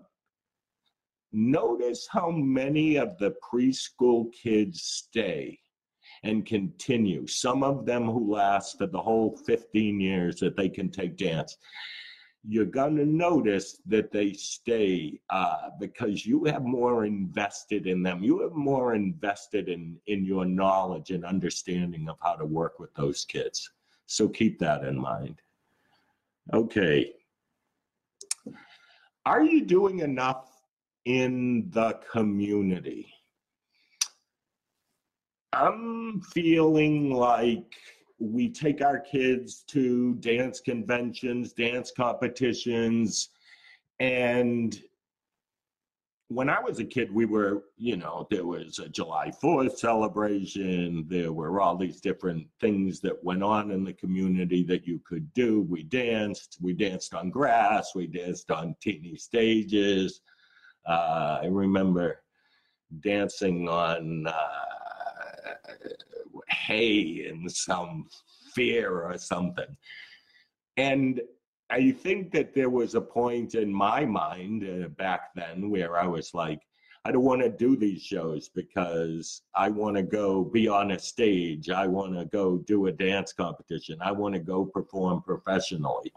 notice 1.31 2.07
how 2.11 2.29
many 2.29 2.97
of 2.97 3.17
the 3.17 3.33
preschool 3.49 4.31
kids 4.33 4.81
stay 4.83 5.57
and 6.23 6.45
continue. 6.45 7.27
Some 7.27 7.63
of 7.63 7.85
them 7.85 8.05
who 8.05 8.33
last 8.33 8.77
for 8.77 8.87
the 8.87 9.01
whole 9.01 9.37
15 9.45 9.99
years 9.99 10.39
that 10.39 10.55
they 10.55 10.69
can 10.69 10.89
take 10.89 11.17
dance. 11.17 11.57
You're 12.45 12.65
going 12.65 12.97
to 12.97 13.05
notice 13.05 13.77
that 13.85 14.11
they 14.11 14.33
stay 14.33 15.19
uh, 15.29 15.69
because 15.79 16.25
you 16.25 16.43
have 16.43 16.63
more 16.63 17.05
invested 17.05 17.87
in 17.87 18.03
them. 18.03 18.21
You 18.21 18.41
have 18.41 18.51
more 18.51 18.95
invested 18.95 19.69
in, 19.69 19.97
in 20.07 20.25
your 20.25 20.43
knowledge 20.43 21.11
and 21.11 21.23
understanding 21.23 22.09
of 22.09 22.17
how 22.21 22.35
to 22.35 22.45
work 22.45 22.79
with 22.79 22.93
those 22.95 23.23
kids. 23.23 23.69
So 24.07 24.27
keep 24.27 24.59
that 24.59 24.83
in 24.83 24.99
mind. 24.99 25.41
Okay. 26.53 27.13
Are 29.25 29.43
you 29.43 29.65
doing 29.65 29.99
enough 29.99 30.49
in 31.05 31.69
the 31.69 31.99
community? 32.11 33.07
I'm 35.53 36.19
feeling 36.21 37.13
like 37.13 37.75
we 38.31 38.49
take 38.49 38.81
our 38.81 38.99
kids 38.99 39.63
to 39.69 40.15
dance 40.15 40.59
conventions, 40.59 41.53
dance 41.53 41.91
competitions, 41.95 43.29
and 43.99 44.81
when 46.33 46.49
I 46.49 46.59
was 46.59 46.79
a 46.79 46.85
kid, 46.85 47.13
we 47.13 47.25
were, 47.25 47.63
you 47.77 47.95
know, 47.95 48.27
there 48.31 48.45
was 48.45 48.79
a 48.79 48.89
July 48.89 49.31
4th 49.43 49.77
celebration. 49.77 51.05
There 51.07 51.31
were 51.31 51.61
all 51.61 51.77
these 51.77 52.01
different 52.01 52.47
things 52.59 52.99
that 53.01 53.23
went 53.23 53.43
on 53.43 53.69
in 53.71 53.83
the 53.83 53.93
community 53.93 54.63
that 54.63 54.87
you 54.87 54.99
could 55.05 55.31
do. 55.33 55.61
We 55.61 55.83
danced. 55.83 56.57
We 56.59 56.73
danced 56.73 57.13
on 57.13 57.29
grass. 57.29 57.93
We 57.93 58.07
danced 58.07 58.49
on 58.49 58.75
teeny 58.81 59.15
stages. 59.15 60.21
Uh, 60.87 61.39
I 61.43 61.45
remember 61.45 62.23
dancing 63.01 63.69
on 63.69 64.25
uh, 64.27 64.33
hay 66.49 67.27
in 67.29 67.47
some 67.49 68.07
fear 68.53 69.01
or 69.01 69.17
something. 69.17 69.77
And 70.77 71.21
I 71.69 71.91
think 71.91 72.31
that 72.33 72.53
there 72.53 72.69
was 72.69 72.95
a 72.95 73.01
point 73.01 73.55
in 73.55 73.73
my 73.73 74.05
mind 74.05 74.63
uh, 74.63 74.89
back 74.89 75.33
then 75.35 75.69
where 75.69 75.97
I 75.97 76.07
was 76.07 76.33
like, 76.33 76.61
I 77.05 77.11
don't 77.11 77.23
want 77.23 77.41
to 77.41 77.49
do 77.49 77.75
these 77.75 78.01
shows 78.01 78.47
because 78.47 79.41
I 79.55 79.69
want 79.69 79.97
to 79.97 80.03
go 80.03 80.43
be 80.45 80.69
on 80.69 80.91
a 80.91 80.99
stage. 80.99 81.69
I 81.69 81.85
want 81.85 82.17
to 82.17 82.25
go 82.25 82.59
do 82.59 82.87
a 82.87 82.91
dance 82.91 83.33
competition. 83.33 83.97
I 84.01 84.11
want 84.13 84.35
to 84.35 84.39
go 84.39 84.65
perform 84.65 85.21
professionally. 85.21 86.13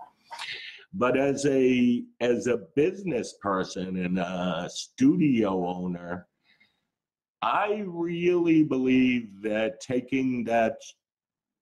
But 0.94 1.16
as 1.18 1.44
a 1.46 2.04
as 2.20 2.46
a 2.46 2.58
business 2.76 3.34
person 3.42 3.96
and 3.96 4.18
a 4.18 4.68
studio 4.70 5.66
owner, 5.66 6.28
I 7.46 7.84
really 7.86 8.64
believe 8.64 9.40
that 9.42 9.80
taking 9.80 10.42
that 10.44 10.78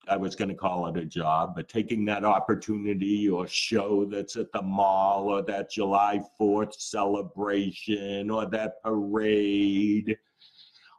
I 0.09 0.17
was 0.17 0.35
going 0.35 0.49
to 0.49 0.55
call 0.55 0.87
it 0.87 0.97
a 0.97 1.05
job, 1.05 1.55
but 1.55 1.69
taking 1.69 2.07
that 2.07 2.25
opportunity 2.25 3.29
or 3.29 3.47
show 3.47 4.07
that's 4.07 4.37
at 4.37 4.51
the 4.53 4.63
mall 4.63 5.29
or 5.29 5.43
that 5.43 5.71
July 5.71 6.23
4th 6.41 6.81
celebration 6.81 8.31
or 8.31 8.47
that 8.47 8.83
parade 8.83 10.17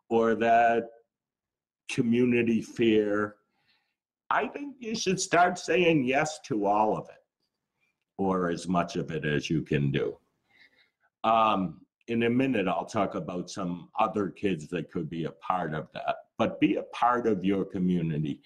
or 0.09 0.35
that 0.35 0.83
community 1.89 2.61
fair, 2.61 3.37
I 4.29 4.45
think 4.47 4.75
you 4.77 4.93
should 4.93 5.19
start 5.19 5.57
saying 5.57 6.03
yes 6.03 6.39
to 6.45 6.67
all 6.67 6.95
of 6.95 7.09
it 7.09 7.23
or 8.19 8.51
as 8.51 8.67
much 8.67 8.97
of 8.97 9.09
it 9.09 9.25
as 9.25 9.49
you 9.49 9.63
can 9.63 9.89
do. 9.89 10.15
Um, 11.23 11.84
in 12.07 12.24
a 12.24 12.29
minute, 12.29 12.67
I'll 12.67 12.85
talk 12.85 13.15
about 13.15 13.50
some 13.50 13.89
other 14.00 14.29
kids 14.29 14.67
that 14.69 14.91
could 14.91 15.09
be 15.09 15.25
a 15.25 15.31
part 15.31 15.74
of 15.74 15.88
that, 15.93 16.15
but 16.38 16.59
be 16.59 16.75
a 16.75 16.83
part 16.83 17.27
of 17.27 17.43
your 17.43 17.65
community. 17.65 18.41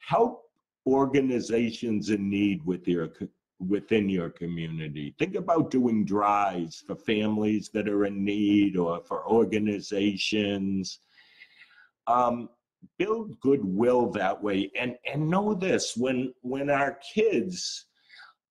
Help 0.00 0.50
organizations 0.86 2.10
in 2.10 2.28
need 2.28 2.64
with 2.64 2.86
your 2.86 3.10
within 3.60 4.08
your 4.08 4.30
community. 4.30 5.14
Think 5.18 5.34
about 5.34 5.70
doing 5.70 6.04
drives 6.04 6.84
for 6.86 6.94
families 6.94 7.70
that 7.70 7.88
are 7.88 8.04
in 8.04 8.24
need 8.24 8.76
or 8.76 9.00
for 9.00 9.26
organizations. 9.28 11.00
Um, 12.06 12.48
build 12.96 13.38
goodwill 13.40 14.08
that 14.10 14.40
way 14.40 14.70
and 14.78 14.96
and 15.10 15.28
know 15.28 15.54
this 15.54 15.96
when 15.96 16.32
when 16.42 16.70
our 16.70 16.98
kids 17.14 17.86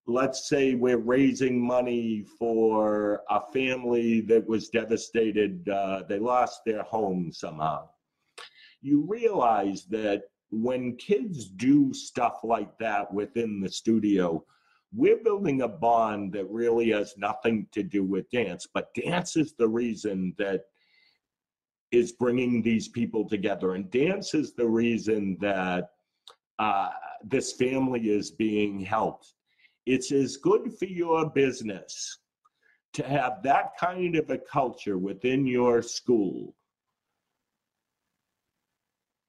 let's 0.07 0.47
say 0.47 0.73
we're 0.73 0.97
raising 0.97 1.59
money 1.59 2.23
for 2.39 3.21
a 3.29 3.41
family 3.51 4.21
that 4.21 4.47
was 4.47 4.69
devastated, 4.69 5.67
uh, 5.67 6.03
they 6.07 6.17
lost 6.17 6.61
their 6.65 6.83
home 6.83 7.29
somehow. 7.33 7.89
You 8.81 9.05
realize 9.05 9.85
that 9.89 10.23
when 10.49 10.95
kids 10.95 11.49
do 11.49 11.93
stuff 11.93 12.39
like 12.45 12.77
that 12.79 13.13
within 13.13 13.59
the 13.59 13.69
studio, 13.69 14.45
we're 14.95 15.21
building 15.21 15.63
a 15.63 15.67
bond 15.67 16.31
that 16.31 16.49
really 16.49 16.91
has 16.91 17.13
nothing 17.17 17.67
to 17.73 17.83
do 17.83 18.05
with 18.05 18.31
dance, 18.31 18.65
but 18.73 18.93
dance 18.93 19.35
is 19.35 19.55
the 19.57 19.67
reason 19.67 20.33
that 20.37 20.61
is 21.91 22.13
bringing 22.13 22.61
these 22.61 22.87
people 22.87 23.27
together, 23.27 23.73
and 23.73 23.91
dance 23.91 24.33
is 24.33 24.53
the 24.53 24.67
reason 24.67 25.37
that 25.41 25.89
uh, 26.59 26.89
this 27.25 27.51
family 27.53 28.09
is 28.09 28.31
being 28.31 28.79
helped 28.79 29.33
it's 29.87 30.11
as 30.11 30.35
good 30.35 30.73
for 30.77 30.85
your 30.85 31.29
business 31.29 32.19
to 32.93 33.03
have 33.03 33.41
that 33.43 33.71
kind 33.79 34.15
of 34.17 34.29
a 34.29 34.37
culture 34.37 34.97
within 34.97 35.47
your 35.47 35.81
school 35.81 36.53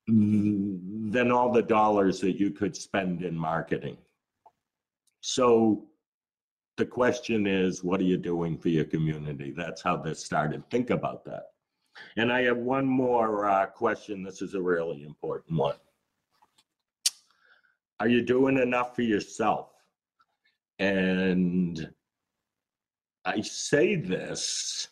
than 0.09 1.31
all 1.31 1.53
the 1.53 1.63
dollars 1.63 2.21
that 2.21 2.41
you 2.41 2.51
could 2.51 2.75
spend 2.75 3.23
in 3.23 3.37
marketing. 3.37 3.97
So 5.21 5.87
the 6.77 6.87
question 6.87 7.47
is, 7.47 7.85
what 7.85 8.01
are 8.01 8.05
you 8.05 8.17
doing 8.17 8.59
for 8.59 8.71
your 8.71 8.85
community? 8.85 9.53
That's 9.57 9.83
how 9.83 9.97
this 9.97 10.25
started. 10.25 10.69
Think 10.71 10.91
about 10.91 11.25
that. 11.27 11.45
And 12.17 12.33
I 12.33 12.43
have 12.43 12.57
one 12.57 12.87
more 12.87 13.47
uh, 13.49 13.67
question. 13.67 14.23
This 14.23 14.43
is 14.43 14.55
a 14.55 14.63
really 14.63 15.05
important 15.05 15.59
one. 15.59 15.77
Are 18.01 18.09
you 18.09 18.23
doing 18.23 18.59
enough 18.59 18.97
for 18.97 19.03
yourself? 19.03 19.78
And 20.79 21.91
I 23.25 23.41
say 23.41 23.97
this 23.97 24.89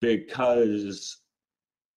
because 0.00 1.18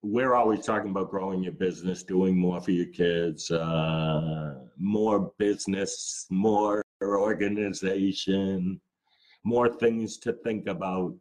we're 0.03 0.35
always 0.35 0.65
talking 0.65 0.91
about 0.91 1.09
growing 1.09 1.41
your 1.41 1.53
business, 1.53 2.03
doing 2.03 2.37
more 2.37 2.59
for 2.61 2.71
your 2.71 2.87
kids, 2.87 3.49
uh, 3.49 4.55
more 4.77 5.31
business, 5.37 6.25
more 6.29 6.83
organization, 7.01 8.79
more 9.43 9.69
things 9.69 10.17
to 10.19 10.33
think 10.33 10.67
about. 10.67 11.15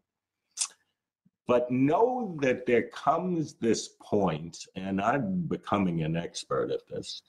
But 1.48 1.70
know 1.70 2.36
that 2.40 2.66
there 2.66 2.88
comes 2.88 3.54
this 3.54 3.90
point, 4.00 4.56
and 4.76 5.00
I'm 5.00 5.42
becoming 5.42 6.02
an 6.02 6.16
expert 6.16 6.70
at 6.70 6.86
this, 6.88 7.22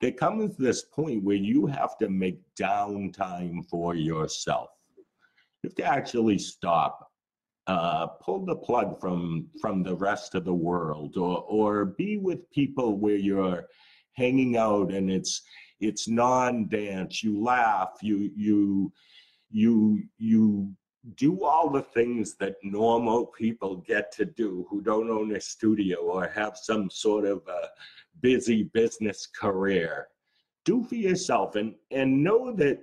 there 0.00 0.12
comes 0.12 0.56
this 0.56 0.82
point 0.82 1.22
where 1.22 1.36
you 1.36 1.66
have 1.66 1.98
to 1.98 2.08
make 2.08 2.40
downtime 2.58 3.68
for 3.68 3.94
yourself. 3.94 4.70
You 5.62 5.68
have 5.68 5.74
to 5.76 5.84
actually 5.84 6.38
stop, 6.38 7.10
uh, 7.66 8.06
pull 8.06 8.46
the 8.46 8.56
plug 8.56 8.98
from 9.00 9.48
from 9.60 9.82
the 9.82 9.94
rest 9.94 10.34
of 10.34 10.44
the 10.44 10.54
world, 10.54 11.16
or 11.18 11.42
or 11.42 11.84
be 11.84 12.16
with 12.16 12.50
people 12.50 12.96
where 12.98 13.16
you're 13.16 13.66
hanging 14.14 14.56
out 14.56 14.92
and 14.92 15.10
it's 15.10 15.42
it's 15.80 16.08
non-dance. 16.08 17.22
You 17.22 17.42
laugh, 17.42 17.98
you 18.00 18.30
you 18.34 18.92
you 19.50 20.02
you 20.18 20.74
do 21.14 21.44
all 21.44 21.70
the 21.70 21.82
things 21.82 22.34
that 22.36 22.56
normal 22.62 23.26
people 23.26 23.76
get 23.76 24.12
to 24.12 24.24
do 24.24 24.66
who 24.68 24.80
don't 24.82 25.10
own 25.10 25.34
a 25.36 25.40
studio 25.40 25.98
or 25.98 26.28
have 26.28 26.56
some 26.56 26.90
sort 26.90 27.24
of 27.24 27.42
a 27.48 27.68
busy 28.20 28.64
business 28.64 29.26
career. 29.26 30.08
Do 30.64 30.84
for 30.84 30.96
yourself 30.96 31.54
and, 31.54 31.74
and 31.90 32.22
know 32.22 32.52
that 32.54 32.80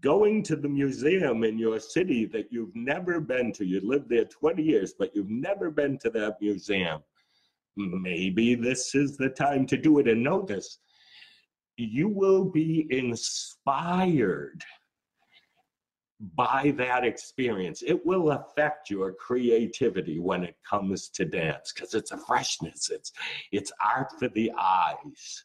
going 0.00 0.42
to 0.44 0.56
the 0.56 0.68
museum 0.68 1.42
in 1.42 1.58
your 1.58 1.80
city 1.80 2.26
that 2.26 2.52
you've 2.52 2.74
never 2.76 3.20
been 3.20 3.52
to, 3.52 3.64
you 3.64 3.80
lived 3.82 4.08
there 4.08 4.24
20 4.24 4.62
years, 4.62 4.94
but 4.98 5.14
you've 5.14 5.30
never 5.30 5.70
been 5.70 5.98
to 5.98 6.10
that 6.10 6.36
museum, 6.40 7.02
maybe 7.76 8.54
this 8.54 8.94
is 8.94 9.16
the 9.16 9.28
time 9.30 9.66
to 9.66 9.76
do 9.76 9.98
it. 9.98 10.08
And 10.08 10.22
know 10.22 10.42
this 10.42 10.78
you 11.76 12.08
will 12.08 12.44
be 12.44 12.86
inspired 12.90 14.62
by 16.36 16.72
that 16.76 17.04
experience. 17.04 17.82
It 17.84 18.04
will 18.06 18.30
affect 18.30 18.90
your 18.90 19.12
creativity 19.12 20.20
when 20.20 20.44
it 20.44 20.56
comes 20.68 21.08
to 21.10 21.24
dance 21.24 21.72
because 21.72 21.94
it's 21.94 22.12
a 22.12 22.18
freshness. 22.18 22.90
It's 22.90 23.12
it's 23.50 23.72
art 23.84 24.08
for 24.18 24.28
the 24.28 24.52
eyes. 24.58 25.44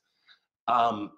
Um, 0.67 1.11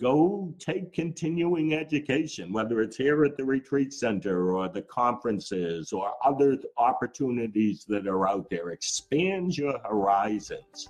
go 0.00 0.54
take 0.58 0.94
continuing 0.94 1.74
education, 1.74 2.52
whether 2.52 2.80
it's 2.80 2.96
here 2.96 3.24
at 3.24 3.36
the 3.36 3.44
retreat 3.44 3.92
center 3.92 4.54
or 4.54 4.68
the 4.68 4.82
conferences 4.82 5.92
or 5.92 6.12
other 6.24 6.56
opportunities 6.78 7.84
that 7.88 8.06
are 8.06 8.26
out 8.26 8.48
there. 8.48 8.70
Expand 8.70 9.58
your 9.58 9.78
horizons 9.80 10.88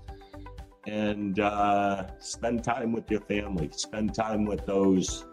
and 0.87 1.41
uh, 1.41 2.07
spend 2.21 2.63
time 2.63 2.93
with 2.93 3.11
your 3.11 3.23
family. 3.23 3.69
Spend 3.73 4.15
time 4.15 4.45
with 4.45 4.65
those 4.67 5.25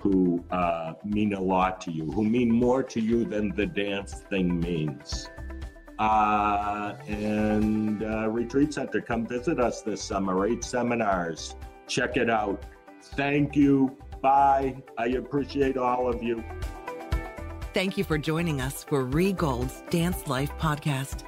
who 0.00 0.44
uh, 0.50 0.94
mean 1.04 1.34
a 1.34 1.40
lot 1.40 1.80
to 1.82 1.90
you, 1.90 2.10
who 2.12 2.24
mean 2.24 2.50
more 2.50 2.82
to 2.82 3.00
you 3.00 3.24
than 3.24 3.54
the 3.54 3.66
dance 3.66 4.14
thing 4.30 4.60
means. 4.60 5.28
Uh, 5.98 6.94
and 7.08 8.04
uh, 8.04 8.28
Retreat 8.30 8.72
Center, 8.72 9.00
come 9.00 9.26
visit 9.26 9.58
us 9.58 9.82
this 9.82 10.02
summer. 10.02 10.46
Eight 10.46 10.62
seminars. 10.62 11.56
Check 11.88 12.16
it 12.16 12.30
out. 12.30 12.64
Thank 13.02 13.56
you. 13.56 13.96
Bye. 14.22 14.76
I 14.96 15.06
appreciate 15.08 15.76
all 15.76 16.08
of 16.08 16.22
you. 16.22 16.44
Thank 17.74 17.98
you 17.98 18.04
for 18.04 18.18
joining 18.18 18.60
us 18.60 18.84
for 18.84 19.04
Rhee 19.04 19.32
Gold's 19.32 19.82
Dance 19.90 20.26
Life 20.26 20.50
podcast. 20.58 21.27